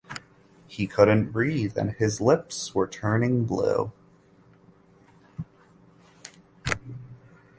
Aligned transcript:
He 0.67 0.87
couldn’t 0.87 1.25
breathe 1.31 1.77
and 1.77 1.91
his 1.91 2.19
lips 2.19 2.73
were 2.73 2.87
turning 2.87 3.45
blue. 3.45 3.91